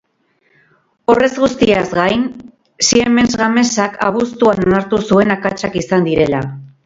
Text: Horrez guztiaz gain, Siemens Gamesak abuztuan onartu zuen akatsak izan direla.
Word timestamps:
Horrez 1.13 1.27
guztiaz 1.41 1.83
gain, 1.97 2.23
Siemens 2.87 3.37
Gamesak 3.41 4.01
abuztuan 4.07 4.65
onartu 4.69 5.03
zuen 5.11 5.35
akatsak 5.39 5.77
izan 5.85 6.09
direla. 6.11 6.41